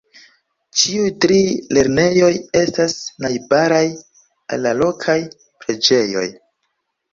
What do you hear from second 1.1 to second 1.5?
tri